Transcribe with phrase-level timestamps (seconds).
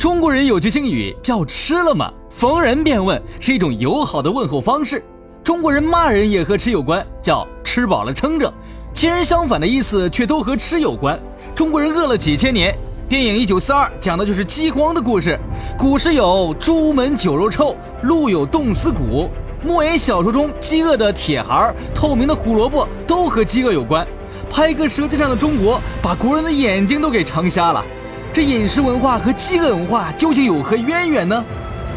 [0.00, 5.04] 中国人有句敬语叫“吃了吗”，逢人便问，是一种友好的问候方式。
[5.44, 8.50] 中国人骂人也和吃有关，叫“吃饱了撑着”。
[8.94, 11.20] 截然相反的意思却都和吃有关。
[11.54, 12.74] 中国人饿了几千年，
[13.10, 15.38] 电影《一九四二》讲的就是饥荒的故事。
[15.76, 19.28] 古时有“朱门酒肉臭，路有冻死骨”。
[19.62, 24.08] 莫言小说中饥饿的铁孩、透明的胡萝卜都和饥饿有关。
[24.48, 27.84] 拍个《舌尖上的中国》，把国人的眼睛都给撑瞎了。
[28.32, 31.44] 这饮食文化和饥饿文化究竟有何渊源呢？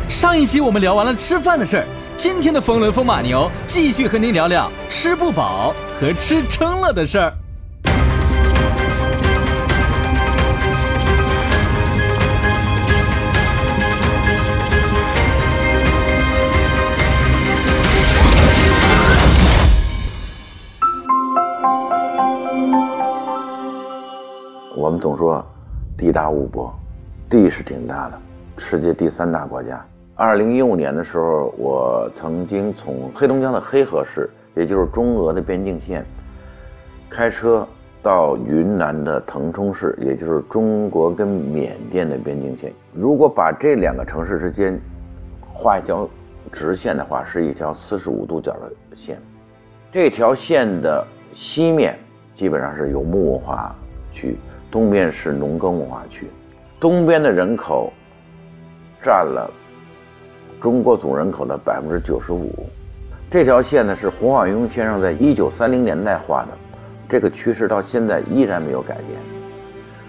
[0.09, 7.33] 上一期我们聊完了吃饭的事儿，今天的风轮风马牛继续和您聊聊吃不饱和吃撑了的事儿。
[24.75, 25.45] 我们总说
[25.97, 26.73] 地大物博，
[27.29, 28.19] 地是挺大的，
[28.57, 29.83] 世界第三大国家。
[30.15, 36.05] 二零一五年的时候，我曾经从黑龙江的黑河市，也就是中俄的边境线，
[37.09, 37.67] 开车
[38.01, 42.71] 到云南的腾冲市，也就是中国跟缅甸的边境线。
[42.93, 44.79] 如果把这两个城市之间
[45.41, 46.07] 画一条
[46.51, 49.17] 直线的话，是一条四十五度角的线。
[49.91, 51.97] 这条线的西面
[52.35, 53.75] 基本上是游牧文化
[54.13, 54.37] 区。
[54.71, 56.25] 东边是农耕文化区，
[56.79, 57.93] 东边的人口
[59.03, 59.47] 占了
[60.59, 62.67] 中国总人口的百分之九十五。
[63.29, 66.49] 这条线呢是胡汉庸先生在一九三零年代画的，
[67.07, 69.09] 这个趋势到现在依然没有改变。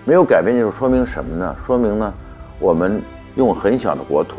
[0.07, 1.55] 没有改变就是说明什么呢？
[1.63, 2.15] 说明呢，
[2.59, 3.03] 我们
[3.35, 4.37] 用很小的国土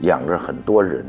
[0.00, 1.02] 养着很多人。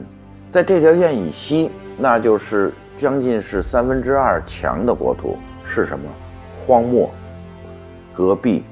[0.49, 6.05] 在这条线以西，那就是将近是三分之二强的国土是什么？
[6.65, 7.11] 荒漠。
[8.15, 8.63] 戈壁，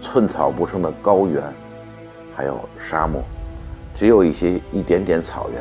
[0.00, 1.42] 寸草不生的高原，
[2.36, 3.20] 还有沙漠，
[3.96, 5.60] 只有一些一点点草原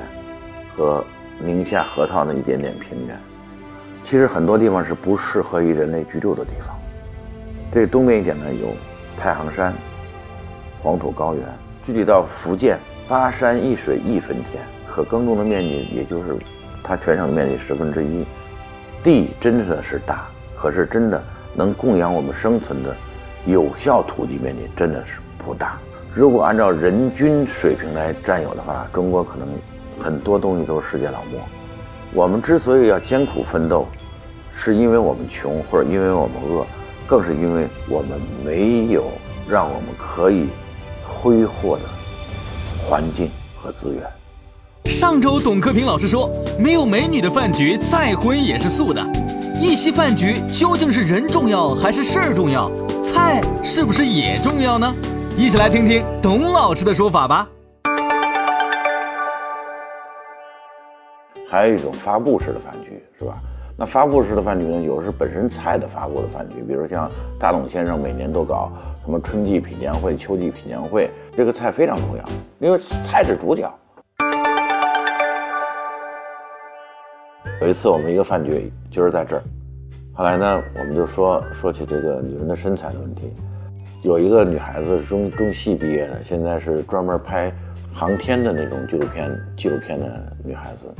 [0.75, 1.03] 和
[1.39, 3.17] 宁夏河套的一点点平原。
[4.03, 6.77] 其实很多地方是不适合于人类居住的地方。
[7.73, 8.67] 这东边一点呢，有
[9.19, 9.73] 太行山、
[10.81, 11.43] 黄土高原。
[11.83, 12.77] 具体到福建，
[13.07, 16.37] 八山一水一分田，可耕种的面积也就是
[16.83, 18.23] 它全省的面积十分之一。
[19.03, 21.21] 地真的是大，可是真的。
[21.53, 22.95] 能供养我们生存的
[23.45, 25.77] 有效土地面积真的是不大。
[26.13, 29.47] 如果按照人均水平来占有的话，中国可能
[29.99, 31.39] 很多东西都是世界老末。
[32.13, 33.87] 我们之所以要艰苦奋斗，
[34.53, 36.65] 是因为我们穷，或者因为我们饿，
[37.07, 39.05] 更是因为我们没有
[39.49, 40.47] 让我们可以
[41.07, 41.83] 挥霍的
[42.87, 44.03] 环境和资源。
[44.85, 49.03] 上周董克平老师说，没有美女的饭局，再荤也是素的。
[49.59, 52.69] 一席饭局究竟是人重要还是事儿重要？
[53.03, 54.93] 菜是不是也重要呢？
[55.37, 57.47] 一起来听听董老师的说法吧。
[61.49, 63.35] 还有一种发布式的饭局，是吧？
[63.77, 67.09] 那发布式的饭局呢，有的是本身菜的发布的饭局，比如像
[67.39, 68.71] 大董先生每年都搞
[69.05, 72.23] 什么春季品鉴会、秋季品鉴会，这个菜非常重要，
[72.59, 73.71] 因为菜是主角。
[77.61, 79.43] 有一次我们一个饭局就是在这儿。
[80.13, 83.33] 后来呢，我们就说说起这个女人的身材的问题。
[84.03, 87.51] 有一个女孩子是中中戏毕业的，现在是专门拍
[87.93, 90.93] 航天的那种纪录片纪录片的女孩子。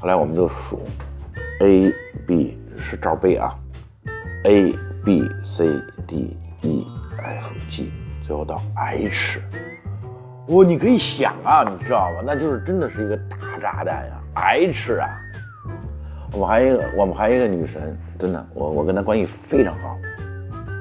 [0.00, 0.80] 后来我们就数
[1.60, 1.92] ，A
[2.26, 3.54] B 是罩杯啊
[4.44, 4.72] ，A
[5.04, 6.86] B C D E
[7.18, 7.92] F G，
[8.26, 9.40] 最后到 H。
[10.48, 12.22] 哦，你可以想啊，你知道吗？
[12.24, 15.21] 那就是真的是一个大炸弹呀，H 啊。
[16.32, 19.98] 我们还一个，我们还有一个女神，真的，我我跟她关系非常好，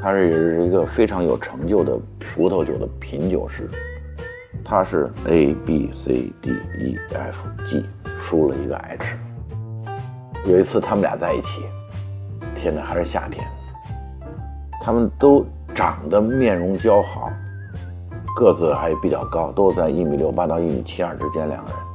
[0.02, 3.70] 她是也是一个非常有成就的葡萄酒的品酒师，
[4.64, 7.86] 她是 A B C D E F G
[8.18, 9.18] 输了一个 H。
[10.48, 11.64] 有一次他们俩在一起，
[12.56, 13.46] 天哪，还是夏天，
[14.82, 15.46] 他们都
[15.76, 17.30] 长得面容姣好，
[18.38, 21.91] 个子还比较高，都在一米六八到一米七二之间，两个人。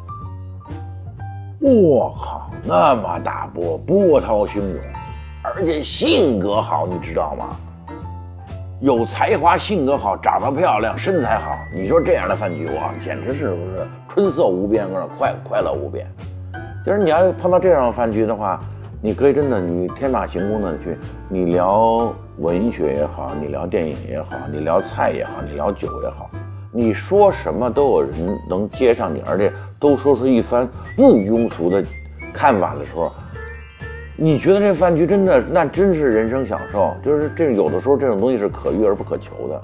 [1.60, 4.76] 我靠，那么大波，波涛汹涌，
[5.42, 7.56] 而且性格好，你知道吗？
[8.80, 11.56] 有才华，性格好，长得漂亮，身材好。
[11.74, 16.06] 你说这样的饭局，哇，简直是不是春色无边，或者快快乐无边？
[16.84, 18.60] 就是你要碰到这样的饭局的话，
[19.00, 20.98] 你可以真的，你天马行空的去，
[21.28, 26.30] 你聊文学也好，你聊电影也好，你聊菜也好，你聊酒也好。
[26.70, 28.10] 你说什么都有人
[28.50, 31.84] 能接上你，而且都说出一番不庸俗的
[32.32, 33.10] 看法的时候，
[34.16, 36.94] 你觉得这饭局真的那真是人生享受？
[37.04, 39.62] 就是这有的时候这种东西是可遇而不可求的。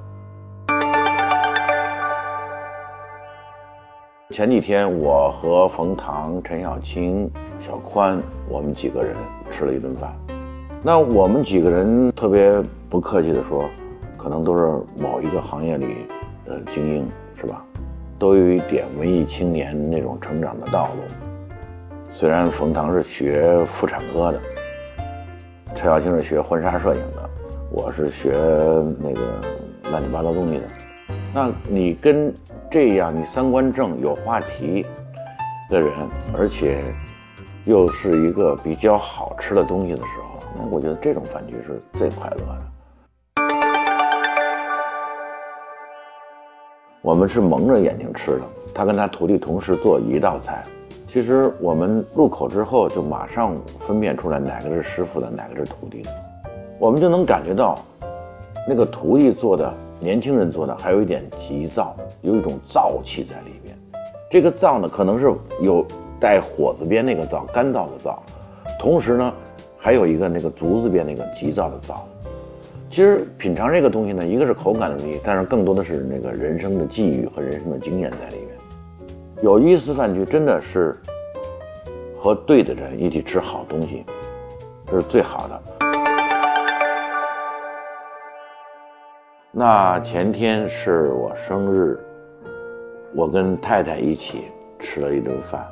[4.31, 7.31] 前几天我和冯唐、陈小青、
[7.61, 8.19] 小宽，
[8.49, 9.15] 我们几个人
[9.51, 10.15] 吃了一顿饭。
[10.83, 13.65] 那我们几个人特别不客气的说，
[14.17, 14.65] 可能都是
[14.99, 16.07] 某一个行业里
[16.47, 17.09] 的精英，
[17.39, 17.65] 是吧？
[18.23, 21.03] 都有一点文艺青年那种成长的道路。
[22.09, 24.41] 虽然冯唐是学妇产科的，
[25.75, 27.31] 陈小青是学婚纱摄影的，
[27.73, 28.31] 我是学
[29.01, 29.21] 那个
[29.91, 30.63] 乱七八糟东西的。
[31.35, 32.33] 那你跟
[32.71, 34.87] 这样你三观正、有话题
[35.69, 35.91] 的人，
[36.39, 36.81] 而且
[37.65, 42.63] 又是一个比较好吃的东西的时候，那我觉得这种饭局是最快乐的。
[47.03, 50.63] 我们是蒙着眼睛吃的，他跟他徒弟同时做一道菜。
[51.09, 56.11] 其实我们入口之后，就马上分辨出来哪个是师傅的，哪个是徒弟的。
[56.79, 57.77] 我们就能感觉到，
[58.69, 59.73] 那个徒弟做的。
[59.99, 63.73] 年轻人做的还有一点急躁，有一种燥气在里边。
[64.29, 65.87] 这个燥呢，可能是有
[66.19, 68.17] 带火字边那个燥，干燥的燥，
[68.81, 69.33] 同时呢，
[69.79, 72.05] 还有一个那个足字边那个急躁的躁。
[72.93, 78.49] 其实品尝这个东西呢，一个是口感的问题，但是更多的是那个人生的际遇和人生的经验在里面。
[79.43, 80.95] 有意思饭局真的是
[82.19, 84.05] 和对的人一起吃好东西，
[84.87, 85.63] 这是最好的。
[89.51, 91.99] 那前天是我生日，
[93.15, 94.43] 我跟太太一起
[94.79, 95.67] 吃了一顿饭，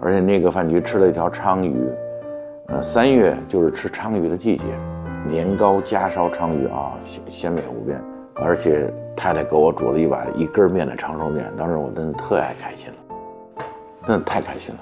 [0.00, 1.84] 而且那个饭局吃了一条鲳鱼，
[2.68, 4.64] 呃，三月就是吃鲳鱼的季节，
[5.28, 6.94] 年糕加烧鲳鱼啊，
[7.28, 8.00] 鲜美无边，
[8.34, 13.64] 而且太太给我煮了一碗一根面的长寿面，当时我真的特爱开心了，
[14.06, 14.80] 真的太开心了。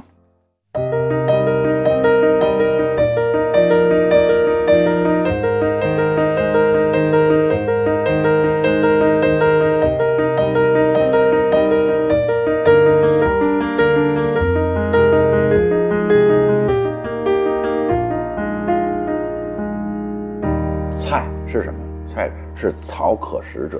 [22.06, 23.78] 菜是草可食者，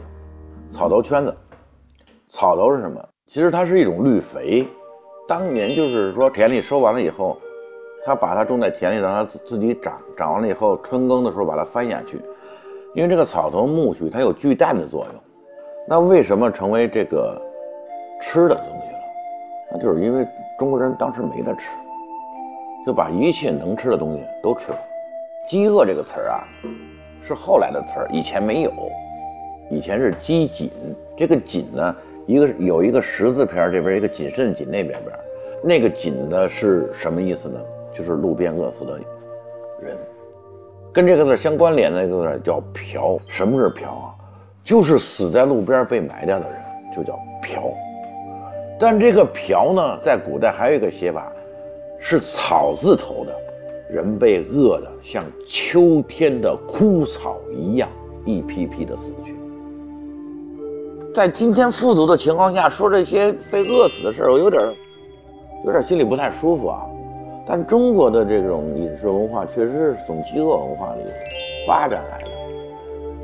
[0.71, 1.35] 草头圈子。
[2.29, 3.03] 草头是什么？
[3.27, 4.69] 其实它是一种绿肥。
[5.27, 7.39] 当年就是说田里收完了以后，
[8.05, 9.99] 他把它种在田里，让它自自己长。
[10.17, 12.21] 长完了以后，春耕的时候把它翻下去。
[12.95, 15.15] 因为这个草头苜蓿，它有聚氮的作用。
[15.89, 17.41] 那为什么成为这个
[18.21, 18.99] 吃的东西了？
[19.73, 20.27] 那就是因为
[20.59, 21.75] 中国人当时没得吃，
[22.85, 24.79] 就把一切能吃的东西都吃了。
[25.49, 26.45] 饥饿这个词儿啊。
[27.23, 28.73] 是后来的词儿，以前没有。
[29.71, 30.69] 以前是饥馑，
[31.17, 31.97] 这个馑呢，
[32.27, 35.19] 一个有一个十字偏，这边一个谨慎谨那边边，
[35.63, 37.59] 那个馑的是什么意思呢？
[37.93, 38.99] 就是路边饿死的
[39.81, 39.97] 人，
[40.93, 43.19] 跟这个字相关联的一个字叫嫖。
[43.29, 44.15] 什么是嫖啊？
[44.65, 46.59] 就是死在路边被埋掉的人，
[46.95, 47.63] 就叫嫖。
[48.79, 51.33] 但这个嫖呢，在古代还有一个写法，
[51.99, 53.33] 是草字头的。
[53.93, 57.87] 人被饿得像秋天的枯草一样，
[58.25, 59.35] 一批批的死去。
[61.13, 64.63] 在今天富足的情况下说这些被饿死的事儿，我有点，
[65.67, 66.81] 有点心里不太舒服啊。
[67.47, 71.03] 但中国的这种饮食文化确实是从饥饿文化里
[71.67, 72.27] 发展来的。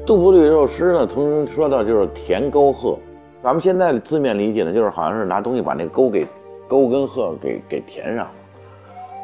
[0.05, 2.99] 杜甫有首诗呢，曾经说到就是填沟壑，
[3.43, 6.27] 咱们现在字面理解呢，就是好像是拿东西把那个沟给
[6.69, 8.29] 沟跟壑给给填上。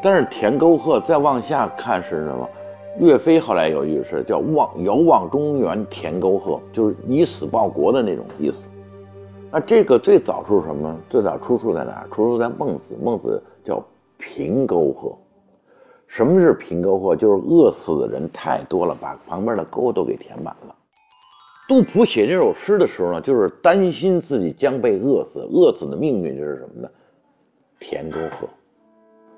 [0.05, 2.47] 但是填沟壑再往下看是什么？
[3.01, 8.69] 岳飞后来有一句诗叫“望遥望中原填沟壑”，就是以死报国的那种意思。
[9.51, 10.95] 那这个最早出什么？
[11.09, 12.07] 最早出处在哪？
[12.13, 12.95] 出处在孟子。
[13.03, 13.83] 孟子叫
[14.19, 15.19] “平沟壑”。
[16.07, 17.17] 什么是平沟壑？
[17.17, 20.75] 就是饿死的人太多了，把旁边的沟都给填满了。
[21.67, 26.89] 杜甫写这首诗的时候呢，就是担心自己将被饿死，饿死的命运就是什么呢？
[27.81, 28.47] 填沟壑。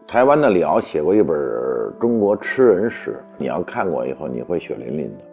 [0.09, 1.37] 台湾的李敖写过一本
[1.99, 5.25] 《中国吃人史》，你要看过以后，你会血淋淋的。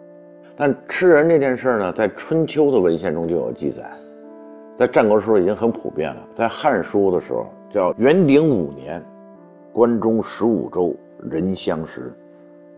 [0.56, 3.88] 但吃人这件事呢，在春秋的文献中就有记载，
[4.76, 6.20] 在战国时候已经很普遍了。
[6.34, 9.00] 在《汉书》的时候，叫元鼎五年，
[9.72, 12.12] 关中十五州人相食，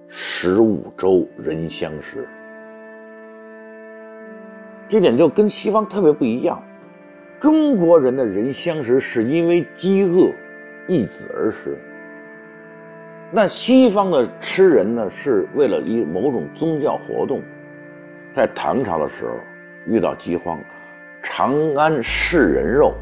[0.06, 2.28] 十五州人相食。
[4.86, 6.62] 这点就跟西方特别不一样。
[7.40, 10.30] 中国人的人相食是因为饥饿。
[10.88, 11.76] 易子而食。
[13.30, 17.42] 那西方的吃人呢，是为了一某种宗教活动。
[18.34, 19.34] 在唐朝的时候，
[19.86, 20.58] 遇到饥荒，
[21.22, 22.94] 长安市人肉，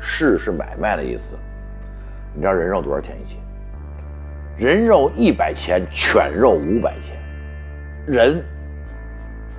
[0.00, 1.36] 市是买卖的意思。
[2.34, 3.38] 你知道人肉多少钱一斤？
[4.56, 7.16] 人肉一百钱，犬肉五百钱。
[8.06, 8.42] 人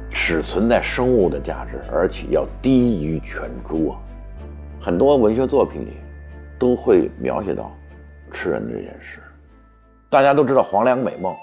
[0.09, 3.97] 只存在生物的价值，而且要低于犬猪啊。
[4.79, 5.97] 很多文学作品里。
[6.59, 7.75] 都会描写到
[8.31, 9.19] 吃人这件事。
[10.13, 11.35] 大家都知道黄粱美梦，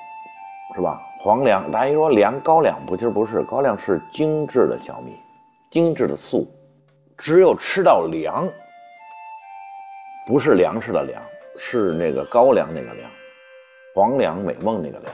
[0.77, 1.03] 是吧？
[1.19, 5.19] 黄粱，大家一说粮高粱，不，其实不是，高粱是精致的小米，
[5.73, 6.47] 精致的粟，
[7.19, 8.49] 只有吃到粮，
[10.25, 11.21] 不是粮食的粮，
[11.59, 13.11] 是那个高粱那个粮，
[13.93, 15.13] 黄粱美梦那个粮，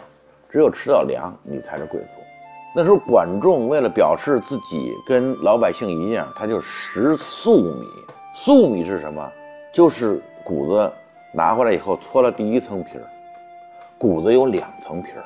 [0.50, 2.20] 只有吃到粮，你才是贵族。
[2.74, 7.86] 那时候管仲为了表示自己跟老百姓一样，他就食粟米。
[8.34, 9.32] 粟米是什么？
[9.72, 10.92] 就是谷子
[11.32, 13.04] 拿回来以后脱了第一层皮儿，
[13.98, 15.24] 谷子有两层皮儿。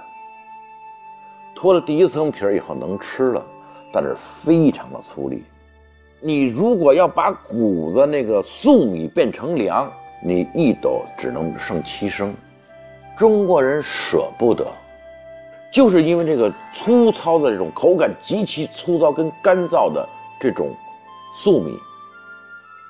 [1.55, 3.45] 脱了第一层皮儿以后能吃了，
[3.93, 5.41] 但是非常的粗粝。
[6.21, 9.91] 你如果要把谷子那个粟米变成粮，
[10.23, 12.35] 你一斗只能剩七升。
[13.17, 14.67] 中国人舍不得。
[15.73, 20.09] 就是因为这个粗糙的这种口感极其粗糙跟干燥的
[20.41, 20.75] 这种
[21.35, 21.73] 粟米，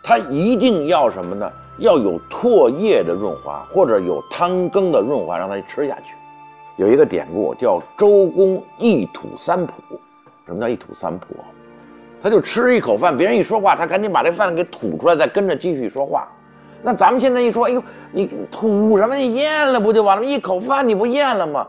[0.03, 1.51] 它一定要什么呢？
[1.79, 6.15] 要有唾液的润滑，或者有汤羹的润滑，让它吃下去。
[6.77, 9.75] 有一个典故叫“周公一吐三吐”，
[10.47, 11.29] 什么叫一吐三吐？
[12.23, 16.29] 他就吃一口饭，别人一说话，他赶紧把这饭给吐出来，再跟着继续说话。
[16.83, 19.15] 那咱们现在一说，哎呦，你吐什么？
[19.15, 20.25] 你咽了不就完了？
[20.25, 21.67] 一口饭你不咽了吗？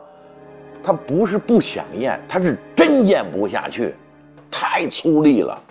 [0.84, 3.94] 他不是不想咽，他是真咽不下去，
[4.50, 5.62] 太粗粝了。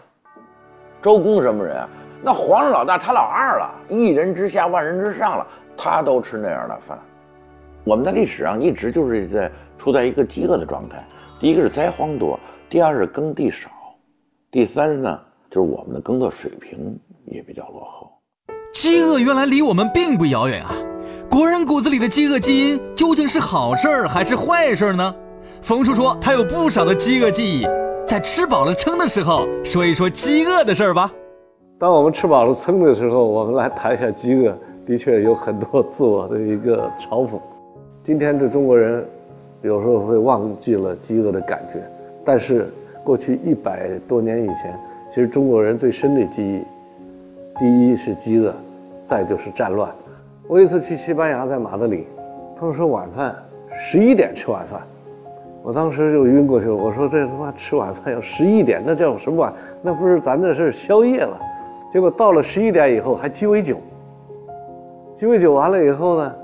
[1.03, 1.89] 周公什么人啊？
[2.23, 5.47] 那皇上老大，他老二了，一人之下，万人之上了，
[5.77, 6.99] 他都吃那样的饭。
[7.83, 11.03] 我们在历史上一直就是在处在一个饥饿的状态。
[11.41, 13.71] 第一个是灾荒多，第二是耕地少，
[14.51, 15.19] 第三呢
[15.51, 18.13] 就是我们的耕作水平也比较落后。
[18.71, 20.71] 饥饿原来离我们并不遥远啊！
[21.31, 25.15] 国人骨子里的饥饿基因究竟是好事儿还是坏事儿呢？
[25.63, 27.67] 冯叔说他有不少的饥饿记忆，
[28.07, 31.11] 在吃饱了撑的时候说一说饥饿的事儿吧。
[31.81, 37.41] 当我们吃饱了撑的时候，我们来谈一下饥饿， 的确有很多自我的一个嘲讽。
[38.05, 39.03] 今天的中国人
[39.63, 41.81] 有时候会忘记了饥饿的感觉，
[42.23, 42.69] 但是
[43.03, 46.63] 过去一百多年以前，其实中国人最深的记忆，
[47.59, 48.53] 第一是饥饿，
[49.03, 49.91] 再就是战乱。
[50.49, 52.07] 我有一次去西班牙，在马德里，
[52.59, 53.35] 他们说晚饭
[53.75, 54.83] 十一点吃晚饭，
[55.63, 56.75] 我当时就晕过去了。
[56.75, 59.51] 我说这他妈吃晚饭要十一点，那叫什么晚？
[59.81, 61.41] 那不是咱这是宵夜了。
[61.91, 63.77] 结果到了十一点以后还鸡尾酒，
[65.17, 66.35] 鸡尾酒完了以后呢，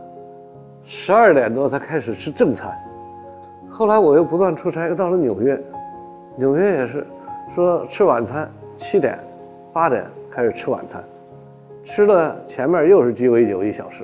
[0.84, 2.76] 十二点多才开始吃正餐。
[3.68, 5.56] 后来我又不断出差，又到了纽约，
[6.34, 7.06] 纽约也是
[7.54, 9.16] 说吃晚餐七点、
[9.72, 11.02] 八点开始吃晚餐。
[11.84, 14.02] 吃了前面又是鸡尾酒一小时，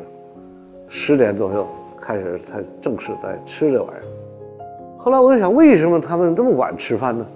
[0.86, 1.66] 十点左右
[2.00, 4.06] 开始才正式在吃这玩意儿。
[4.96, 7.26] 后来我就想，为什么他们这么晚吃饭呢？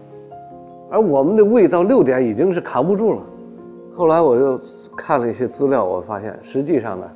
[0.88, 3.22] 而我们的胃到六点已经是扛不住了。
[3.96, 4.60] 后来我又
[4.94, 7.10] 看了一些资料，我发现实际上呢，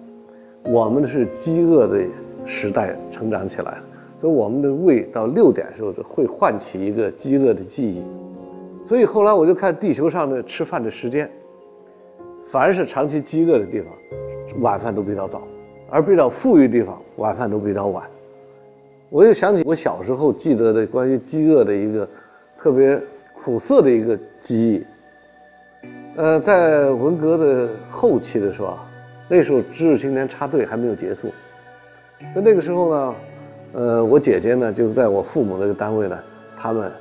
[0.64, 2.02] 我们是饥饿的
[2.46, 3.82] 时代成长起来的，
[4.18, 8.02] 所以我们的胃到六点的时候会唤起一个饥饿的记忆。
[8.86, 11.30] 所以后来我就看地球上的吃饭的时间。
[12.46, 15.40] 凡是长期饥饿的地方，晚饭都比较早；
[15.90, 18.02] 而比较富裕的地方，晚饭都比较晚。
[19.10, 22.08] 我又想起我小时候记得的关于饥饿的一个
[22.56, 22.98] 特别
[23.36, 24.82] 苦涩的一个记忆。
[26.20, 28.84] 呃，在文革的后期的时候啊，
[29.26, 31.32] 那时候知识青年插队还没有结束，
[32.34, 33.14] 在那个时候呢，
[33.72, 36.18] 呃，我姐姐呢就在我父母那个单位呢，
[36.58, 36.92] 他们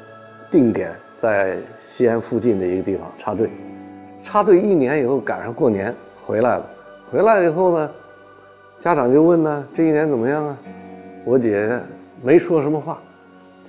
[0.49, 3.49] 定点在西安附近的一个地方插队。
[4.23, 5.93] 插队一年以后，赶上过年
[6.25, 6.65] 回来了。
[7.11, 7.91] 回来以后呢，
[8.79, 10.57] 家长就问呢：“这一年怎么样啊？”
[11.25, 11.77] 我姐
[12.23, 12.97] 没说什么话，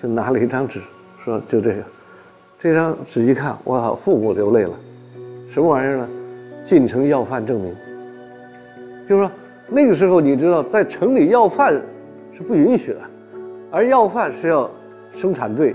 [0.01, 0.81] 就拿了一张纸，
[1.25, 1.83] 说：“就这个。”
[2.57, 4.71] 这张纸一看，我操，父母流泪了。
[5.51, 6.09] 什么玩意儿呢？
[6.63, 7.75] 进城要饭证明。
[9.05, 9.33] 就是说，
[9.67, 11.75] 那个时候你知道，在城里要饭
[12.33, 13.01] 是不允许的，
[13.69, 14.71] 而要饭是要
[15.11, 15.75] 生产队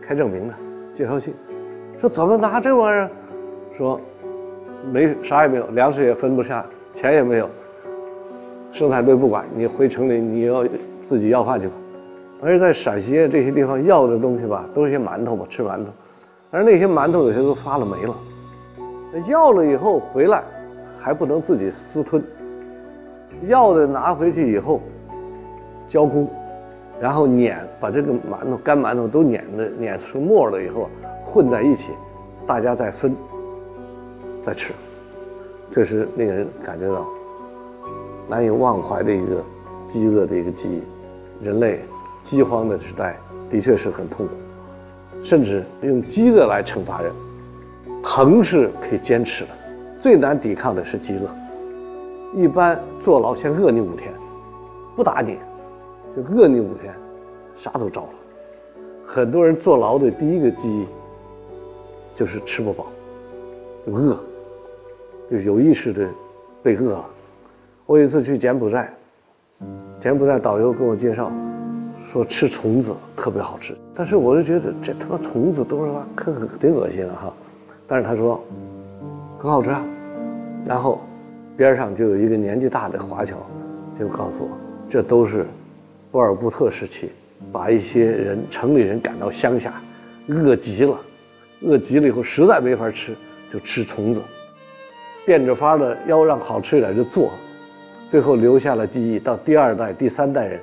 [0.00, 0.54] 开证明的
[0.94, 1.34] 介绍信。
[2.00, 3.10] 说怎么拿这玩意儿？
[3.76, 4.00] 说，
[4.90, 6.64] 没啥也没有，粮食也分不下，
[6.94, 7.50] 钱也没有。
[8.70, 10.64] 生产队不管你回城里，你要
[11.00, 11.74] 自己要饭去吧。
[12.40, 15.92] 而在陕西这些地方要的东西吧，都是些馒头吧，吃馒头。
[16.50, 18.14] 而那些馒头有些都发了霉了。
[19.26, 20.42] 要了以后回来，
[20.98, 22.22] 还不能自己私吞。
[23.44, 24.80] 要的拿回去以后，
[25.88, 26.28] 交工，
[27.00, 30.88] 然后碾，把这个馒头干馒头都碾的碾出沫了以后，
[31.24, 31.92] 混在一起，
[32.46, 33.14] 大家再分。
[34.42, 34.72] 再吃，
[35.70, 37.06] 这是令人感觉到
[38.28, 39.42] 难以忘怀的一个
[39.86, 40.82] 饥饿的一个记忆。
[41.44, 41.80] 人类
[42.22, 43.16] 饥荒的时代
[43.50, 44.32] 的确是很痛苦，
[45.22, 47.12] 甚至用饥饿来惩罚人。
[48.02, 49.50] 疼是可以坚持的，
[50.00, 52.38] 最难抵抗的是饥饿。
[52.38, 54.12] 一般坐牢先饿你五天，
[54.96, 55.38] 不打你，
[56.16, 56.92] 就饿你五天，
[57.56, 58.08] 啥都着了。
[59.04, 60.86] 很多人坐牢的第一个记忆
[62.16, 62.86] 就是吃不饱，
[63.86, 64.18] 就饿，
[65.30, 66.08] 就有意识的
[66.62, 67.04] 被饿了。
[67.86, 68.92] 我有一次去柬埔寨，
[70.00, 71.30] 柬埔寨导游跟我介绍，
[72.10, 77.32] 说吃虫子特别好吃，但是我就觉得这他妈虫子都是可可挺恶心的哈，
[77.92, 78.42] 但是他说
[79.38, 79.84] 很好吃啊，
[80.64, 80.98] 然后
[81.58, 83.36] 边上就有一个年纪大的华侨，
[83.98, 84.48] 就告诉我，
[84.88, 85.44] 这都是
[86.10, 87.10] 波尔布特时期
[87.52, 89.74] 把一些人城里人赶到乡下，
[90.26, 90.98] 饿极了，
[91.60, 93.14] 饿极了以后实在没法吃，
[93.52, 94.22] 就吃虫子，
[95.26, 97.30] 变着法的要让好吃一点就做。
[98.08, 100.58] 最后留下了记忆，到第二代、第三代人，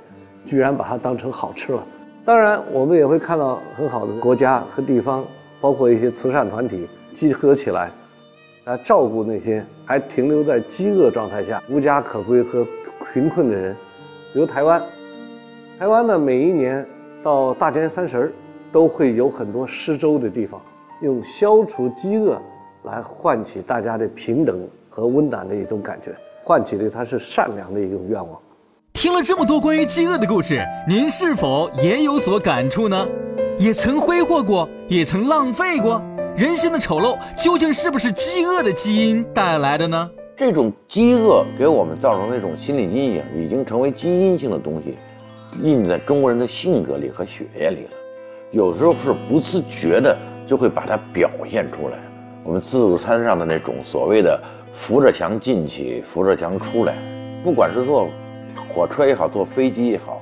[0.48, 1.84] 居然把它当成好吃了。
[2.26, 5.24] 当然，我们也会看到很好的国家和地方，
[5.62, 6.88] 包括一些慈善团体
[7.20, 7.92] 集合起来，
[8.64, 12.66] 来照顾那些还停留在饥饿状态下、无家可归和
[13.12, 13.76] 贫困的人。
[14.32, 14.82] 比如台湾，
[15.78, 16.88] 台湾呢，每一年
[17.22, 18.32] 到大年三十儿，
[18.72, 20.62] 都会有很多施粥的地方，
[21.02, 22.42] 用消除饥饿
[22.84, 26.16] 来唤起大家的平等和温暖的一种感觉。
[26.46, 28.40] 唤起的他是善良的一种愿望。
[28.94, 33.06] 听了这么多关于饥饿的故事，您是否也有所感触呢？
[33.58, 36.02] 也曾挥霍过，也曾浪费过。
[36.40, 40.10] 人性的丑陋究竟是不是饥饿的基因带来的呢？
[40.38, 44.96] 这种饥饿给我们造成的这种心理阴影，已经成为基因性的东西，
[45.62, 47.90] 印在中国人的性格里和血液里了。
[48.52, 50.18] 有时候是不自觉的
[50.48, 52.00] 就会把它表现出来。
[52.46, 54.42] 我们自助餐上的那种所谓的。
[54.72, 56.96] 扶着墙进去，扶着墙出来。
[57.44, 58.08] 不管是坐
[58.74, 60.22] 火车也好，坐飞机也好，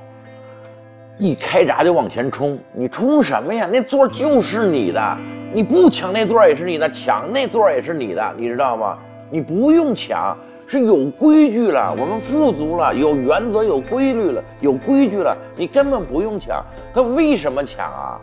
[1.18, 2.58] 一开闸就往前冲。
[2.72, 3.68] 你冲什么呀？
[3.70, 5.18] 那座就是你的，
[5.54, 8.98] 你不抢那座也是你的，抢那座也是你的，你知道吗？
[9.30, 10.36] 你不用抢，
[10.66, 16.62] 是有规矩了，我们富足了，有原则，有规律了，有规矩了，你根本不用抢。
[16.92, 18.20] 他为什么抢啊？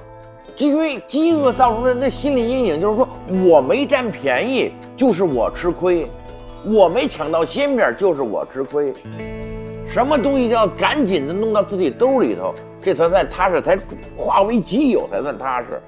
[0.57, 3.07] 因为饥饿造成的那心理阴影，就是说
[3.43, 6.05] 我没占便宜，就是我吃亏；
[6.63, 8.93] 我没抢到鲜饼，就是我吃亏。
[9.87, 13.77] 什么东西就要赶紧的弄到自己兜里头，这才算踏实，才
[14.15, 15.81] 化为己有，才算踏实。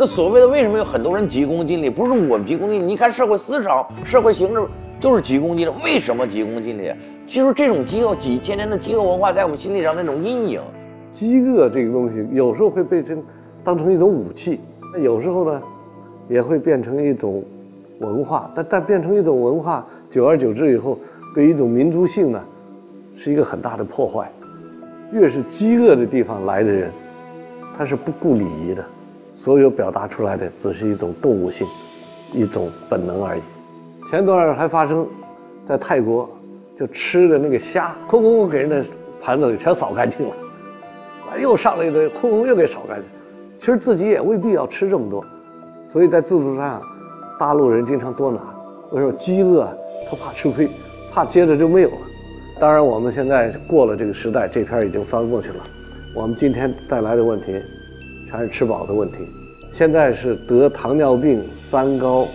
[0.00, 1.90] 那所谓的为什么有很多人急功近利？
[1.90, 4.62] 不是我们急功近利，你看社会思潮、社会形势
[5.00, 5.72] 就是急功近利。
[5.82, 6.92] 为什么急功近利？
[7.26, 10.60] 其实这种饥饿几千年的饥饿文化，在我们心理上那种阴影。
[11.10, 13.16] 饥饿这个东西，有时候会被这。
[13.64, 14.60] 当成一种武器，
[14.94, 15.62] 那有时候呢，
[16.28, 17.42] 也会变成一种
[17.98, 18.48] 文化。
[18.54, 20.96] 但但变成一种文化，久而久之以后，
[21.34, 22.40] 对一种民族性呢，
[23.16, 24.30] 是一个很大的破坏。
[25.12, 26.90] 越是饥饿的地方来的人，
[27.76, 28.84] 他是不顾礼仪的，
[29.48, 31.66] 所有表达出来的只是一种动物性，
[32.34, 33.40] 一种本能而已。
[34.10, 35.06] 前段还发生
[35.64, 36.28] 在泰国，
[36.78, 38.84] 就吃的那个虾，哐哐哐给人的
[39.22, 40.36] 盘子里全扫干净了，
[41.40, 43.08] 又上了一堆，哐哐又给扫干净。
[43.58, 45.24] 其实自己也未必要吃这么多，
[45.90, 46.82] 所以在自助餐上，
[47.40, 48.38] 大陆人经常多拿。
[48.92, 49.66] 为什么饥饿？
[50.10, 50.68] 他怕吃亏，
[51.10, 51.96] 怕接着就没有了。
[52.60, 55.64] 当然，我们现在过了这个时代，这篇已经翻过去了。
[56.14, 57.58] 我们今天带来的问题，
[58.30, 59.16] 全是吃饱的问题。
[59.72, 62.26] 现在是得糖尿病、三高，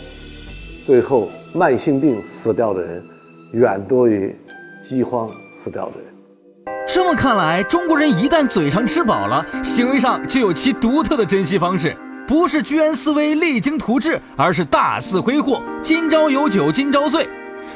[0.86, 3.04] 最后慢性病死掉的人，
[3.52, 4.34] 远多于
[4.82, 6.76] 饥荒死掉的人。
[6.88, 11.96] 这么看来，中国人一旦嘴上吃饱了，行为上就有其独特的珍惜方式，
[12.28, 17.28] 不是居安思危、励精图治，而是大肆挥霍，今朝有酒今朝醉。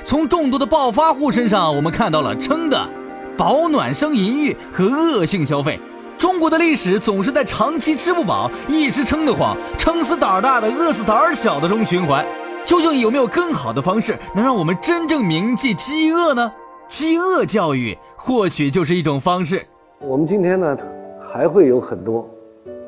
[0.04, 2.88] 从众多的暴发户身上，我们看到了撑的
[3.36, 5.80] 保暖生淫欲和恶性消费。
[6.18, 12.26] 中国的历史总是在长期吃不饱、一时撑得慌、撑死胆儿大的、饿死胆儿小的中循环。
[12.66, 16.52] 究竟有没有更好的方式，能让我们真正铭记饥饿呢？
[16.88, 19.64] 饥饿教育或许就是一种方式。
[20.00, 20.76] 我们今天呢，
[21.20, 22.28] 还会有很多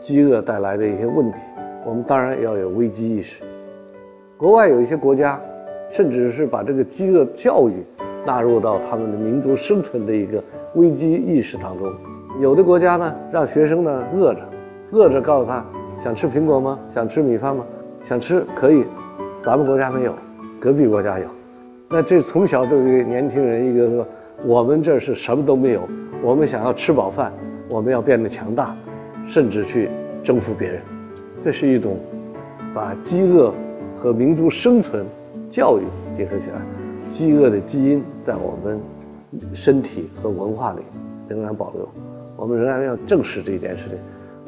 [0.01, 1.37] 饥饿带来的一些问题，
[1.85, 3.41] 我们当然要有危机意识。
[4.37, 5.39] 国外有一些国家，
[5.91, 7.85] 甚至是把这个饥饿教育
[8.25, 10.43] 纳入到他们的民族生存的一个
[10.75, 11.93] 危机意识当中。
[12.39, 14.39] 有的国家呢，让学生呢饿着，
[14.91, 15.61] 饿着告诉他
[16.01, 16.79] 想吃苹果吗？
[16.95, 17.65] 想吃米饭吗？
[18.05, 18.85] 想吃可以，
[19.41, 20.15] 咱们国家没有，
[20.57, 21.25] 隔壁国家有。
[21.89, 24.07] 那这从小就给年轻人一个说，
[24.45, 25.81] 我们这是什么都没有，
[26.23, 27.33] 我们想要吃饱饭，
[27.67, 28.73] 我们要变得强大，
[29.25, 29.89] 甚至去
[30.23, 30.81] 征服别人，
[31.43, 31.97] 这是一种
[32.73, 33.53] 把饥饿
[33.97, 35.05] 和民族生存
[35.49, 35.83] 教育
[36.15, 36.55] 结合起来。
[37.09, 38.79] 饥饿的基因在我们
[39.53, 40.79] 身体和文化里
[41.27, 41.89] 仍然保留，
[42.39, 43.97] 我们仍然要正视这一件事情。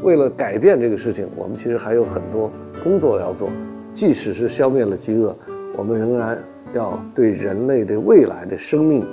[0.01, 2.49] 为了改变这个事情，我们其实还有很多
[2.84, 3.49] 工作要做。
[3.93, 5.36] 即使是消灭了饥饿，
[5.77, 6.38] 我们仍然。
[6.73, 9.06] 要对人类的未来的生命，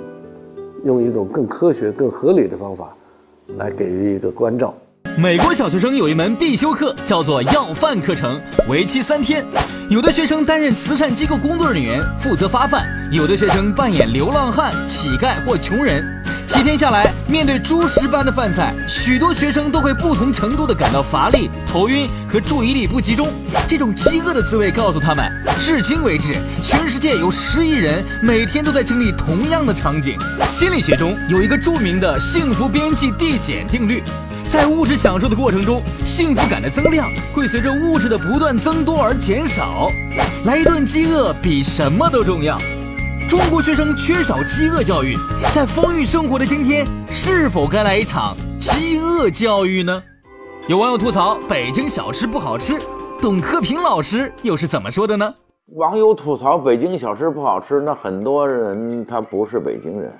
[0.85, 2.95] 用一种更科学、更合理的方法，
[3.57, 4.73] 来给予一个关照。
[5.21, 9.45] 美国小学生有一门必修课，叫做要饭课程，为期三天。
[9.89, 16.05] 有的学生担任慈善机构工作人员，负责发饭；有的学生扮演流浪汉、乞丐或穷人。
[16.47, 23.27] 七天下来，面对猪食般的饭菜，许多学生都会不同程度地感到乏力、头晕和注意力不集中。
[23.67, 25.29] 这种饥饿的滋味告诉他们，
[25.59, 30.17] 至今为止，全世界有十亿人每天都在经历同样的场景。
[30.47, 34.01] 心理学中有一个著名的幸福边际递减定律，
[34.51, 39.91] 在物质享受的过程中，幸福感的增量会随着物质的不断增多而减少。
[40.43, 42.57] 来一顿饥饿比什么都重要。
[43.29, 45.15] 中国学生缺少饥饿教育，
[45.51, 50.01] 在丰裕生活的今天，是否该来一场饥饿教育呢？
[50.67, 52.79] 有网友吐槽北京小吃不好吃，
[53.21, 55.31] 董克平老师又是怎么说的呢？
[55.75, 60.11] 网友吐槽北京小吃不好吃，那很多人他不是北京人，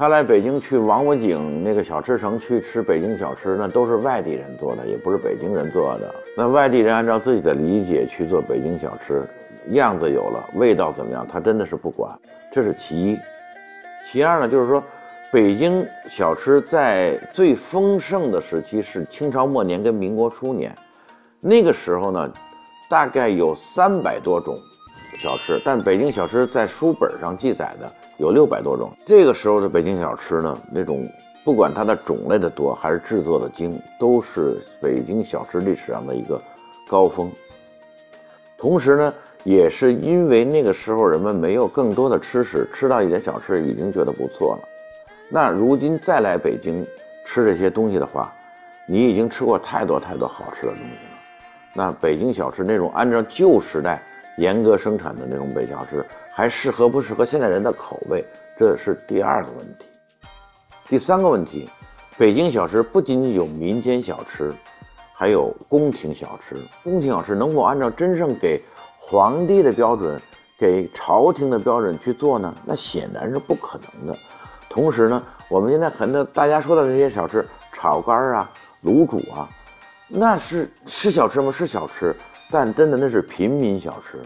[0.00, 6.14] 他来北京去王府井那个小吃城去吃北京小吃，那都是外地人做的，也不是北京人做的。
[6.34, 9.22] 那外地人按照自己的理解去做北京小吃。
[9.72, 11.28] 样子有了，味道怎么样？
[11.30, 12.18] 他真的是不管，
[12.50, 13.18] 这是其一。
[14.10, 14.82] 其二呢，就是说，
[15.30, 20.74] 北京小吃在最丰盛的时期是清朝末年跟民国初年，
[21.40, 22.32] 那个时候呢，
[22.88, 24.56] 大概有三百多种
[25.22, 28.90] 小吃，但北京小吃在书本上记载的有六百多种。
[29.06, 31.06] 这个时候的北京小吃呢，那种
[31.44, 36.40] 不管它的种类的多还是制作的精，都是北京小吃历史上的一个
[36.88, 37.30] 高峰。
[38.58, 39.14] 同时呢。
[39.42, 44.68] 也是因为那个时候人们没有更多的吃食，吃到一点小吃已经觉得不错了。
[45.30, 46.86] 那如今再来北京
[47.24, 48.30] 吃这些东西的话，
[48.84, 51.18] 你已经吃过太多太多好吃的东西了。
[51.72, 54.02] 那北京小吃那种按照旧时代
[54.40, 56.02] 严格生产的那种北京小吃，
[56.34, 58.24] 还适合不适合现代人的口味？
[58.58, 59.84] 这是第二个问题。
[60.88, 61.68] 第三个问题，
[62.16, 64.50] 北京小吃不仅仅有民间小吃，
[65.12, 66.56] 还有宫廷小吃。
[66.82, 68.58] 宫廷小吃能否按照真正给
[68.98, 70.18] 皇帝的标准，
[70.58, 72.54] 给朝廷的标准去做呢？
[72.64, 74.18] 那显然是不可能的。
[74.70, 78.50] 同时呢，我们现在很多大家说的这些小吃，炒肝啊、
[78.84, 79.46] 卤煮啊，
[80.08, 81.52] 那是是小吃吗？
[81.52, 82.16] 是小吃，
[82.50, 84.18] 但真的那是平民小吃，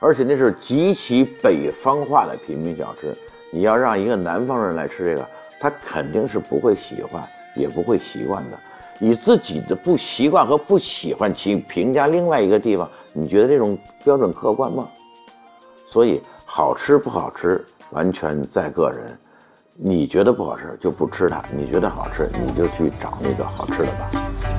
[0.00, 3.14] 而且那是极其北方化的平民小吃。
[3.52, 5.28] 你要让一个南方人来吃这个，
[5.60, 7.22] 他肯定是不会喜欢，
[7.54, 8.58] 也不会习惯的。
[8.98, 14.88] 以自己的不习惯和不喜欢去评价另外一个地方，你觉得这种标准客观吗？
[15.90, 19.18] 所以好吃不好吃完全在个人，
[19.74, 24.55] 你觉得不好吃就不吃它，你觉得好吃你就去找那个好吃的吧。